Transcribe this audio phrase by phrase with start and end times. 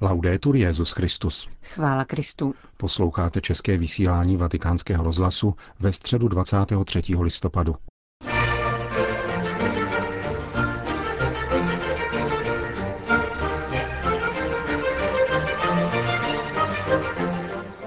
[0.00, 1.48] Laudetur Jezus Christus.
[1.62, 2.54] Chvála Kristu.
[2.76, 7.02] Posloucháte české vysílání Vatikánského rozhlasu ve středu 23.
[7.20, 7.74] listopadu.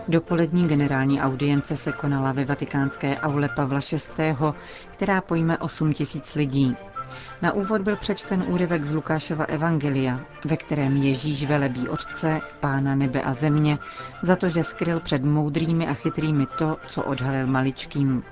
[0.07, 4.36] Dopolední generální audience se konala ve vatikánské aule Pavla VI.,
[4.91, 6.75] která pojme 8 tisíc lidí.
[7.41, 13.21] Na úvod byl přečten úryvek z Lukášova Evangelia, ve kterém Ježíš velebí Otce, Pána nebe
[13.21, 13.78] a země,
[14.21, 18.24] za to, že skryl před moudrými a chytrými to, co odhalil maličkým.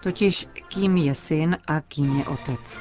[0.00, 2.78] Totiž kým je syn a kým je otec.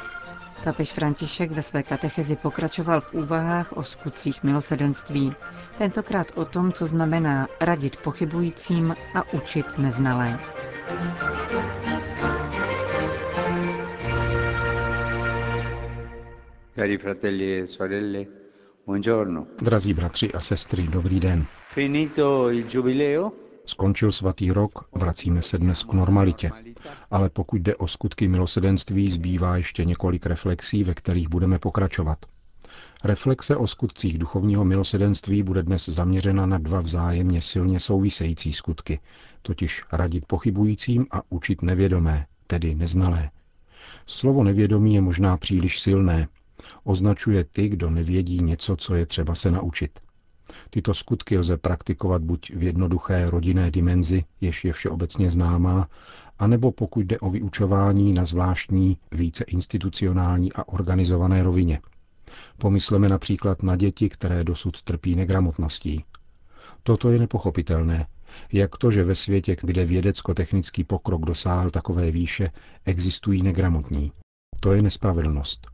[0.63, 5.33] Papež František ve své katechezi pokračoval v úvahách o skutcích milosedenství.
[5.77, 10.39] Tentokrát o tom, co znamená radit pochybujícím a učit neznalé.
[19.61, 21.45] Drazí bratři a sestry, dobrý den.
[21.69, 23.31] Finito il giubileo?
[23.65, 26.51] Skončil svatý rok, vracíme se dnes k normalitě.
[27.11, 32.17] Ale pokud jde o skutky milosedenství, zbývá ještě několik reflexí, ve kterých budeme pokračovat.
[33.03, 38.99] Reflexe o skutcích duchovního milosedenství bude dnes zaměřena na dva vzájemně silně související skutky,
[39.41, 43.29] totiž radit pochybujícím a učit nevědomé, tedy neznalé.
[44.05, 46.27] Slovo nevědomí je možná příliš silné,
[46.83, 49.99] označuje ty, kdo nevědí něco, co je třeba se naučit.
[50.69, 55.89] Tyto skutky lze praktikovat buď v jednoduché rodinné dimenzi, jež je všeobecně známá,
[56.39, 61.81] anebo pokud jde o vyučování na zvláštní, více institucionální a organizované rovině.
[62.57, 66.05] Pomysleme například na děti, které dosud trpí negramotností.
[66.83, 68.07] Toto je nepochopitelné.
[68.51, 72.51] Jak to, že ve světě, kde vědecko-technický pokrok dosáhl takové výše,
[72.85, 74.11] existují negramotní?
[74.59, 75.72] To je nespravedlnost.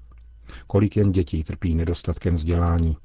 [0.68, 2.98] Kolik jen dětí trpí nedostatkem vzdělání.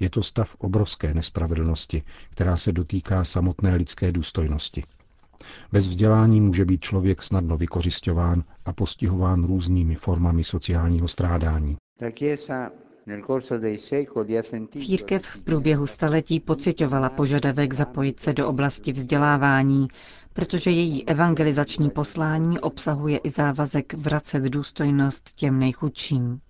[0.00, 4.82] Je to stav obrovské nespravedlnosti, která se dotýká samotné lidské důstojnosti.
[5.72, 11.76] Bez vzdělání může být člověk snadno vykořišťován a postihován různými formami sociálního strádání.
[14.78, 19.88] Církev v průběhu staletí pocitovala požadavek zapojit se do oblasti vzdělávání,
[20.32, 26.40] protože její evangelizační poslání obsahuje i závazek vracet důstojnost těm nejchudším.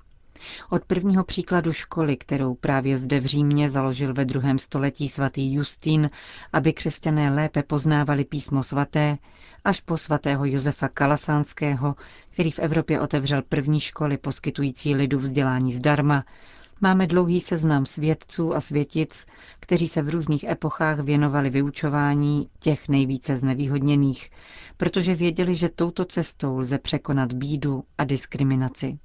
[0.71, 6.11] Od prvního příkladu školy, kterou právě zde v Římě založil ve druhém století svatý Justín,
[6.53, 9.19] aby křesťané lépe poznávali písmo svaté,
[9.65, 11.95] až po svatého Josefa Kalasánského,
[12.31, 16.25] který v Evropě otevřel první školy poskytující lidu vzdělání zdarma,
[16.81, 19.27] máme dlouhý seznam svědců a světic,
[19.61, 24.31] kteří se v různých epochách věnovali vyučování těch nejvíce znevýhodněných,
[24.77, 28.99] protože věděli, že touto cestou lze překonat bídu a diskriminaci.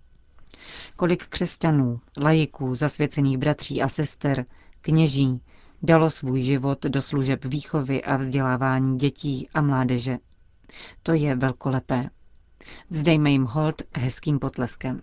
[0.96, 4.46] Kolik křesťanů, lajiků, zasvěcených bratří a sester,
[4.82, 5.42] kněží,
[5.84, 10.18] dalo svůj život do služeb výchovy a vzdělávání dětí a mládeže.
[11.04, 12.10] To je velkolepé.
[12.90, 15.02] Vzdejme jim hold hezkým potleskem.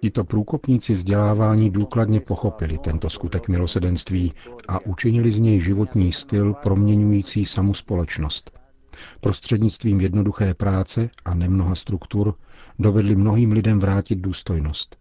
[0.00, 4.32] Tito průkopníci vzdělávání důkladně pochopili tento skutek milosedenství
[4.68, 8.58] a učinili z něj životní styl proměňující samu společnost.
[9.20, 12.34] Prostřednictvím jednoduché práce a nemnoha struktur
[12.78, 14.96] dovedli mnohým lidem vrátit důstojnost.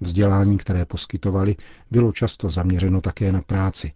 [0.00, 1.56] Vzdělání, které poskytovali,
[1.90, 3.92] bylo často zaměřeno také na práci.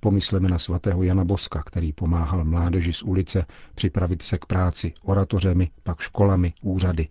[0.00, 5.70] Pomysleme na svatého Jana Boska, který pomáhal mládeži z ulice připravit se k práci oratořemi,
[5.82, 7.08] pak školami, úřady.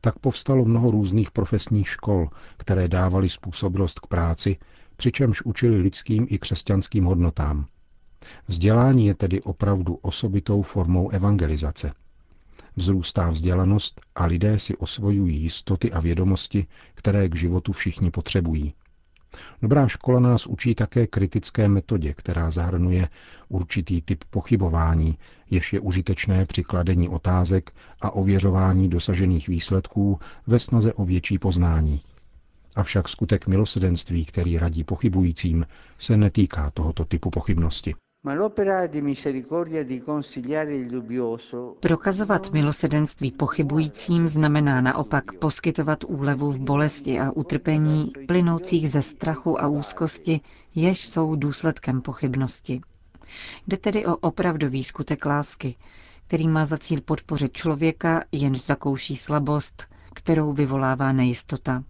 [0.00, 4.56] Tak povstalo mnoho různých profesních škol, které dávaly způsobilost k práci,
[4.96, 7.66] přičemž učili lidským i křesťanským hodnotám.
[8.48, 11.92] Vzdělání je tedy opravdu osobitou formou evangelizace.
[12.76, 18.74] Vzrůstá vzdělanost a lidé si osvojují jistoty a vědomosti, které k životu všichni potřebují.
[19.62, 23.08] Dobrá škola nás učí také kritické metodě, která zahrnuje
[23.48, 25.18] určitý typ pochybování,
[25.50, 32.00] jež je užitečné při kladení otázek a ověřování dosažených výsledků ve snaze o větší poznání.
[32.76, 35.66] Avšak skutek milosedenství, který radí pochybujícím,
[35.98, 37.94] se netýká tohoto typu pochybnosti.
[41.80, 49.68] Prokazovat milosedenství pochybujícím znamená naopak poskytovat úlevu v bolesti a utrpení plynoucích ze strachu a
[49.68, 50.40] úzkosti,
[50.74, 52.80] jež jsou důsledkem pochybnosti.
[53.66, 55.76] Jde tedy o opravdový skutek lásky,
[56.26, 61.84] který má za cíl podpořit člověka, jenž zakouší slabost, kterou vyvolává nejistota.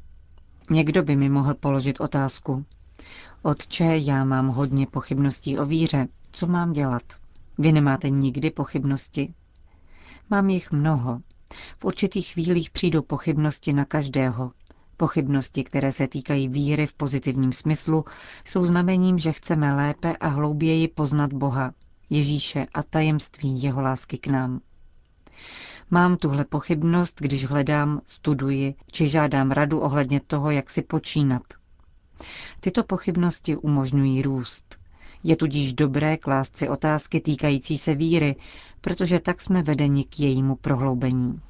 [0.71, 2.65] Někdo by mi mohl položit otázku.
[3.43, 6.09] Otče, já mám hodně pochybností o víře.
[6.39, 7.03] Co mám dělat?
[7.59, 9.35] Vy nemáte nikdy pochybnosti?
[10.31, 11.21] Mám jich mnoho,
[11.79, 14.53] V určitých chvílích přijdou pochybnosti na každého.
[14.97, 18.05] Pochybnosti, které se týkají víry v pozitivním smyslu,
[18.45, 21.75] jsou znamením, že chceme lépe a hlouběji poznat Boha,
[22.11, 24.61] Ježíše a tajemství jeho lásky k nám.
[25.91, 31.43] Mám tuhle pochybnost, když hledám, studuji či žádám radu ohledně toho, jak si počínat.
[32.61, 34.78] Tyto pochybnosti umožňují růst.
[35.25, 38.37] Je tudíž dobré klást si otázky týkající se víry,
[38.81, 41.41] protože tak jsme vedeni k jejímu prohloubení.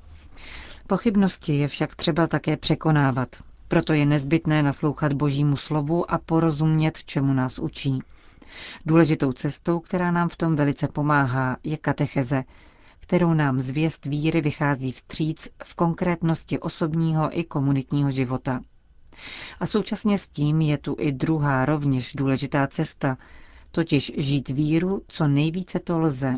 [0.87, 3.37] Pochybnosti je však třeba také překonávat.
[3.69, 7.99] Proto je nezbytné naslouchat Božímu slovu a porozumět, čemu nás učí.
[8.87, 12.45] Důležitou cestou, která nám v tom velice pomáhá, je katecheze,
[13.01, 18.61] kterou nám zvěst víry vychází vstříc v konkrétnosti osobního i komunitního života.
[19.61, 23.17] A současně s tím je tu i druhá rovněž důležitá cesta,
[23.71, 26.35] totiž žít víru, co nejvíce to lze.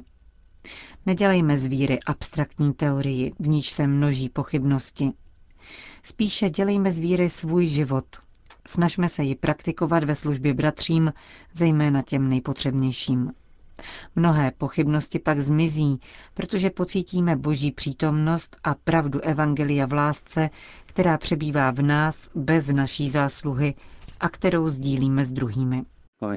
[1.06, 5.12] Nedělejme z víry abstraktní teorii, v níž se množí pochybnosti.
[6.02, 8.04] Spíše dělejme z víry svůj život.
[8.66, 11.12] Snažme se ji praktikovat ve službě bratřím,
[11.54, 13.32] zejména těm nejpotřebnějším.
[14.16, 15.98] Mnohé pochybnosti pak zmizí,
[16.34, 20.50] protože pocítíme boží přítomnost a pravdu Evangelia v lásce,
[20.86, 23.74] která přebývá v nás bez naší zásluhy
[24.20, 25.82] a kterou sdílíme s druhými.
[26.22, 26.36] E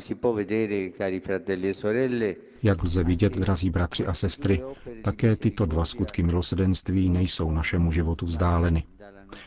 [2.64, 4.64] Jak lze vidět, drazí bratři a sestry,
[5.04, 8.84] také tyto dva skutky milosedenství nejsou našemu životu vzdáleny.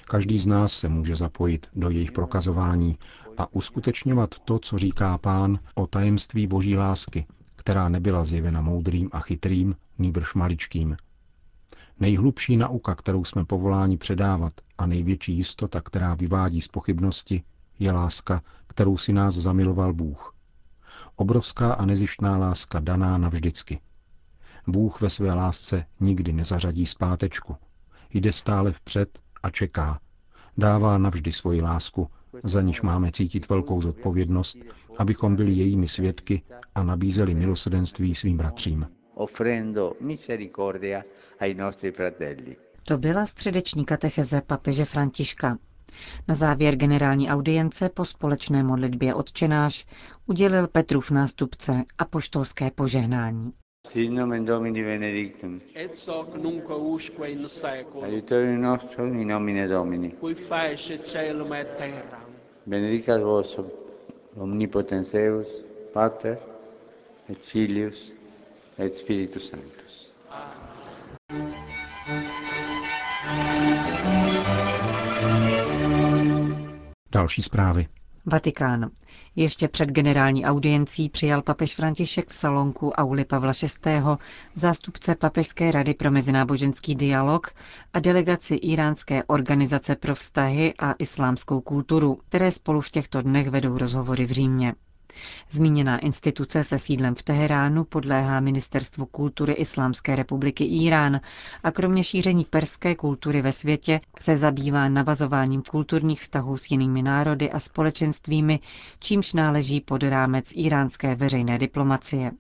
[0.09, 2.99] Každý z nás se může zapojit do jejich prokazování
[3.37, 9.21] a uskutečňovat to, co říká pán o tajemství boží lásky, která nebyla zjevena moudrým a
[9.21, 10.97] chytrým, nýbrž maličkým.
[12.01, 17.43] Nejhlubší nauka, kterou jsme povoláni předávat a největší jistota, která vyvádí z pochybnosti,
[17.79, 20.35] je láska, kterou si nás zamiloval Bůh.
[21.17, 23.81] Obrovská a nezištná láska daná navždycky.
[24.67, 27.57] Bůh ve své lásce nikdy nezařadí zpátečku.
[28.11, 30.01] Jde stále vpřed a čeká.
[30.59, 32.11] Dává navždy svoji lásku,
[32.45, 34.59] za níž máme cítit velkou zodpovědnost,
[34.99, 36.43] abychom byli jejími svědky
[36.75, 38.87] a nabízeli milosedenství svým bratřím.
[42.85, 45.59] To byla středeční katecheze papeže Františka.
[46.29, 49.87] Na závěr generální audience po společné modlitbě odčenáš
[50.27, 53.53] udělil Petrův nástupce a poštolské požehnání.
[53.87, 55.61] Sit nomen Domini benedictum.
[55.75, 60.11] et hoc nunc usque in seculum, Aiutorium nostrum in nomine Domini.
[60.11, 62.21] qui fece celum et terra.
[62.67, 63.61] Benedicat vos
[64.37, 66.39] omnipotens Deus, Pater,
[67.31, 68.13] et Filius,
[68.79, 69.86] et Spiritus Sanctus.
[77.17, 77.87] Další zprávy.
[78.27, 78.91] Vatikán.
[79.37, 84.01] Ještě před generální audiencí přijal papež František v salonku Auli Pavla VI.
[84.55, 87.51] zástupce Papežské rady pro mezináboženský dialog
[87.93, 93.79] a delegaci Iránské organizace pro vztahy a islámskou kulturu, které spolu v těchto dnech vedou
[93.79, 94.75] rozhovory v Římě.
[95.51, 101.21] Zmíněná instituce se sídlem v Teheránu podléhá Ministerstvu kultury Islámské republiky Irán
[101.63, 107.51] a kromě šíření perské kultury ve světě se zabývá navazováním kulturních vztahů s jinými národy
[107.51, 108.61] a společenstvími,
[108.99, 112.33] čímž náleží pod rámec iránské veřejné diplomacie.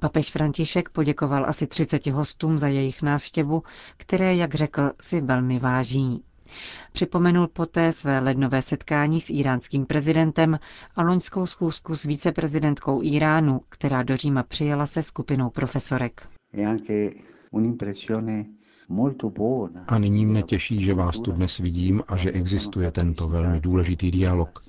[0.00, 3.62] Papež František poděkoval asi 30 hostům za jejich návštěvu,
[3.96, 6.22] které, jak řekl, si velmi váží.
[6.92, 10.58] Připomenul poté své lednové setkání s iránským prezidentem
[10.96, 16.28] a loňskou schůzku s viceprezidentkou Iránu, která do Říma přijela se skupinou profesorek.
[19.88, 24.10] A nyní mne těší, že vás tu dnes vidím a že existuje tento velmi důležitý
[24.10, 24.62] dialog.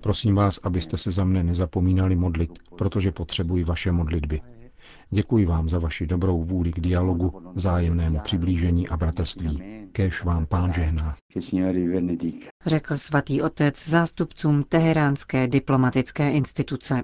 [0.00, 4.40] Prosím vás, abyste se za mne nezapomínali modlit, protože potřebuji vaše modlitby.
[5.10, 9.62] Děkuji vám za vaši dobrou vůli k dialogu, vzájemnému přiblížení a bratrství.
[9.92, 11.16] Kéž vám pán žehná.
[12.66, 17.02] Řekl svatý otec zástupcům Teheránské diplomatické instituce.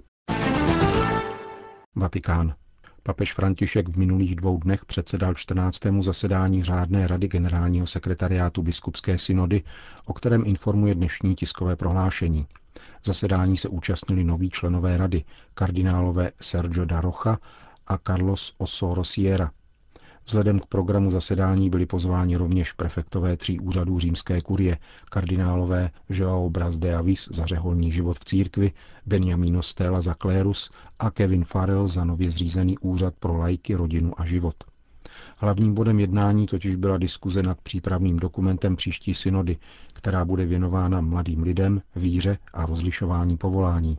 [1.97, 2.55] Vatikán.
[3.03, 5.79] Papež František v minulých dvou dnech předsedal 14.
[6.01, 9.63] zasedání řádné rady generálního sekretariátu biskupské synody,
[10.05, 12.47] o kterém informuje dnešní tiskové prohlášení.
[13.05, 17.39] Zasedání se účastnili noví členové rady, kardinálové Sergio da Rocha
[17.91, 19.51] a Carlos Osoro Sierra.
[20.27, 24.79] Vzhledem k programu zasedání byli pozváni rovněž prefektové tří úřadů římské kurie,
[25.11, 28.73] kardinálové Joao Braz de Avis za řeholní život v církvi,
[29.07, 34.25] Benjamino Stella za klérus a Kevin Farrell za nově zřízený úřad pro lajky, rodinu a
[34.25, 34.55] život.
[35.37, 39.57] Hlavním bodem jednání totiž byla diskuze nad přípravným dokumentem příští synody,
[39.93, 43.99] která bude věnována mladým lidem, víře a rozlišování povolání.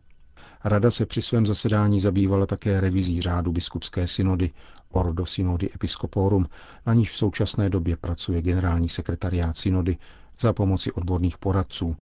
[0.63, 4.51] Rada se při svém zasedání zabývala také revizí řádu biskupské synody
[4.91, 6.45] Ordo Synody Episcoporum,
[6.85, 9.97] na níž v současné době pracuje generální sekretariát synody
[10.39, 11.95] za pomoci odborných poradců.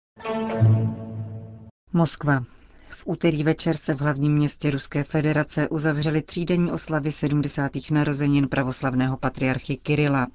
[1.93, 2.45] Moskva.
[3.09, 7.71] Úterý večer se v hlavním městě Ruské federace uzavřely třídenní oslavy 70.
[7.91, 10.27] narozenin pravoslavného patriarchy Kirila.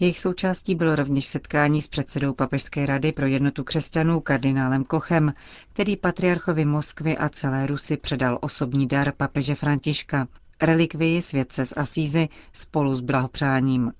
[0.00, 5.32] Jejich součástí bylo rovněž setkání s předsedou Papežské rady pro jednotu křesťanů kardinálem Kochem,
[5.72, 10.28] který patriarchovi Moskvy a celé Rusy předal osobní dar papeže Františka,
[10.62, 13.92] relikvii světce z Asízy spolu s blahopřáním.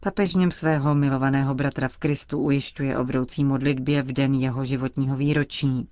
[0.00, 4.64] Papež v něm svého milovaného bratra v Kristu ujišťuje o vroucí modlitbě v den jeho
[4.64, 5.88] životního výročí.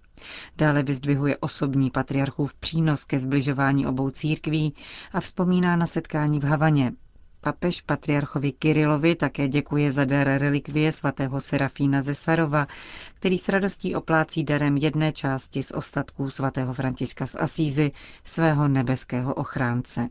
[0.56, 4.74] Dále vyzdvihuje osobní patriarchův přínos ke zbližování obou církví
[5.12, 6.92] a vzpomíná na setkání v Havaně.
[7.40, 12.66] Papež patriarchovi Kirilovi také děkuje za dar relikvie svatého Serafína ze Sarova,
[13.14, 17.92] který s radostí oplácí darem jedné části z ostatků svatého Františka z Asízy,
[18.24, 20.08] svého nebeského ochránce.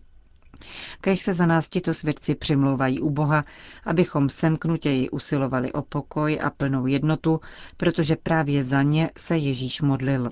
[1.02, 3.46] Kež se za nás tito svědci přimlouvají u Boha,
[3.86, 7.40] abychom semknutěji usilovali o pokoj a plnou jednotu,
[7.78, 10.30] protože právě za ně se Ježíš modlil.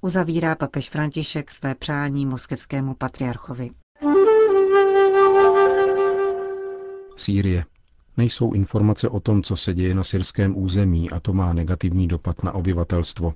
[0.00, 3.70] Uzavírá papež František své přání moskevskému patriarchovi.
[7.16, 7.64] Sýrie.
[8.16, 12.42] Nejsou informace o tom, co se děje na syrském území a to má negativní dopad
[12.42, 13.34] na obyvatelstvo,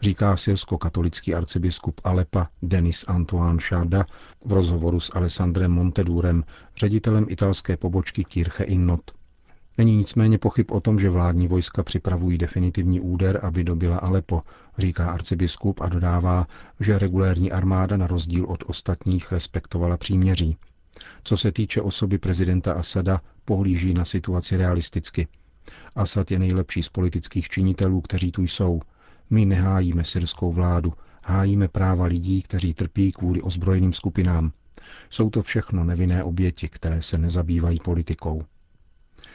[0.00, 4.06] říká syrsko-katolický arcibiskup Alepa Denis Antoine Šáda
[4.44, 6.44] v rozhovoru s Alessandrem Montedurem,
[6.76, 9.00] ředitelem italské pobočky Kirche in Not.
[9.78, 14.42] Není nicméně pochyb o tom, že vládní vojska připravují definitivní úder, aby dobila Alepo,
[14.78, 16.46] říká arcibiskup a dodává,
[16.80, 20.56] že regulérní armáda na rozdíl od ostatních respektovala příměří.
[21.24, 25.28] Co se týče osoby prezidenta Asada, pohlíží na situaci realisticky.
[25.94, 28.80] Asad je nejlepší z politických činitelů, kteří tu jsou.
[29.30, 30.92] My nehájíme syrskou vládu,
[31.24, 34.52] hájíme práva lidí, kteří trpí kvůli ozbrojeným skupinám.
[35.10, 38.44] Jsou to všechno nevinné oběti, které se nezabývají politikou.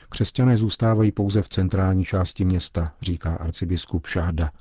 [0.10, 4.52] Křesťané zůstávají pouze v centrální části města, říká arcibiskup Šáda.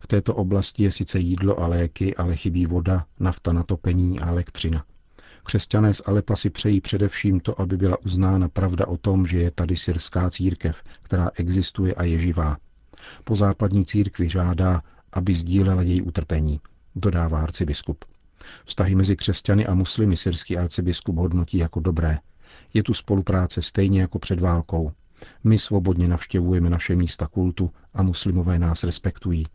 [0.00, 4.28] V této oblasti je sice jídlo a léky, ale chybí voda, nafta na topení a
[4.28, 4.84] elektřina.
[5.48, 9.50] Křesťané z Alepa si přejí především to, aby byla uznána pravda o tom, že je
[9.50, 12.56] tady syrská církev, která existuje a je živá.
[13.24, 16.60] Po západní církvi žádá, aby sdílela její utrpení,
[16.96, 18.04] dodává arcibiskup.
[18.64, 22.18] Vztahy mezi křesťany a muslimy syrský arcibiskup hodnotí jako dobré.
[22.74, 24.92] Je tu spolupráce stejně jako před válkou.
[25.44, 29.46] My svobodně navštěvujeme naše místa kultu a muslimové nás respektují.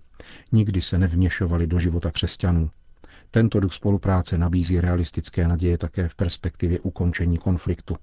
[0.51, 2.69] Nikdy se nevměšovali do života křesťanů.
[3.33, 7.95] Tento duch spolupráce nabízí realistické naděje také v perspektivě ukončení konfliktu.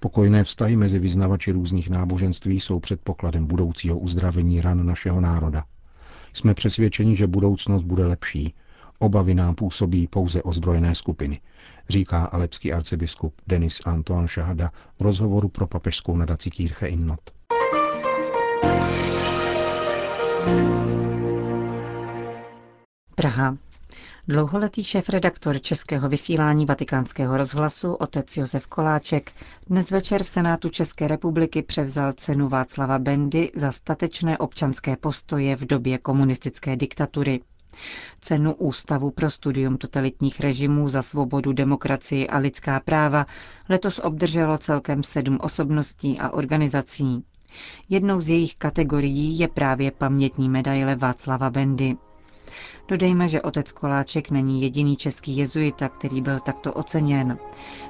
[0.00, 5.64] Pokojné vztahy mezi vyznavači různých náboženství jsou předpokladem budoucího uzdravení ran našeho národa.
[6.32, 8.54] Jsme přesvědčeni, že budoucnost bude lepší.
[8.98, 11.40] Obavy nám působí pouze ozbrojené skupiny,
[11.88, 17.20] říká alepský arcibiskup Denis Antoine Šahada v rozhovoru pro papežskou nadaci Kirche Innot.
[23.14, 23.56] Praha.
[24.28, 29.32] Dlouholetý šéf-redaktor Českého vysílání vatikánského rozhlasu otec Josef Koláček
[29.66, 35.66] dnes večer v Senátu České republiky převzal cenu Václava Bendy za statečné občanské postoje v
[35.66, 37.40] době komunistické diktatury.
[38.20, 43.26] Cenu Ústavu pro studium totalitních režimů za svobodu, demokracii a lidská práva
[43.68, 47.24] letos obdrželo celkem sedm osobností a organizací.
[47.88, 51.96] Jednou z jejich kategorií je právě pamětní medaile Václava Bendy.
[52.88, 57.38] Dodejme, že otec Koláček není jediný český jezuita, který byl takto oceněn.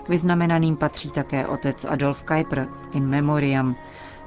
[0.03, 3.77] K vyznamenaným patří také otec Adolf Kuyper in memoriam,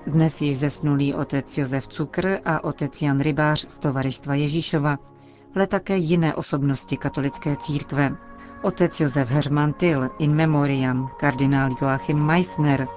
[0.07, 4.97] dnes již zesnulý otec Josef Cukr a otec Jan Rybář z Tovaristva Ježíšova,
[5.55, 8.15] ale také jiné osobnosti katolické církve.
[8.61, 12.87] Otec Josef Herman Till in memoriam, kardinál Joachim Meissner,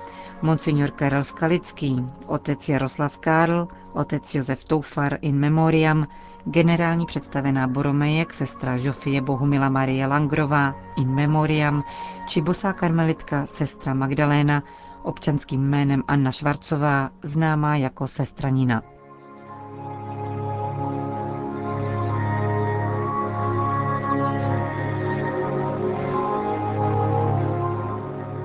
[0.43, 6.05] monsignor Karel Skalický, otec Jaroslav Karl, otec Josef Toufar in memoriam,
[6.45, 11.85] generální představená Boromejek, sestra Žofie Bohumila Marie Langrová in memoriam,
[12.27, 14.63] či bosá karmelitka sestra Magdaléna,
[15.03, 18.83] občanským jménem Anna Švarcová, známá jako sestra Nina.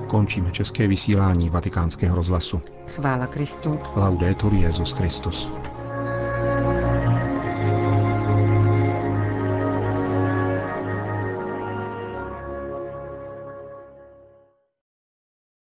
[0.06, 2.60] Končíme české vysílání vatikánského rozhlasu.
[2.86, 3.78] Chvála Kristu.
[3.96, 5.50] Laudetur Jezus Christus.